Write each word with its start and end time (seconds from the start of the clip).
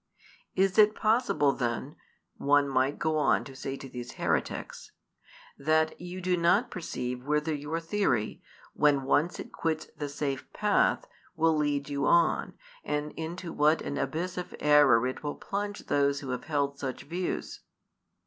"Is 0.55 0.79
it 0.79 0.95
possible 0.95 1.53
then," 1.53 1.95
one 2.37 2.67
might 2.67 2.97
go 2.97 3.17
on 3.19 3.43
to 3.43 3.55
say 3.55 3.75
to 3.77 3.87
these 3.87 4.13
heretics, 4.13 4.93
"that 5.59 6.01
you 6.01 6.21
do 6.21 6.35
not 6.35 6.71
perceive 6.71 7.23
whither 7.23 7.53
your 7.53 7.79
theory, 7.79 8.41
when 8.73 9.03
once 9.03 9.39
it 9.39 9.51
quits 9.51 9.89
the 9.95 10.09
safe 10.09 10.51
path, 10.53 11.05
will 11.35 11.55
lead 11.55 11.87
you 11.87 12.07
on, 12.07 12.55
and 12.83 13.11
into 13.11 13.53
what 13.53 13.83
an 13.83 13.99
abyss 13.99 14.39
of 14.39 14.55
error 14.59 15.05
it 15.05 15.21
will 15.21 15.35
plunge 15.35 15.85
those 15.85 16.21
who 16.21 16.31
have 16.31 16.45
held 16.45 16.79
such 16.79 17.03
views?" 17.03 17.61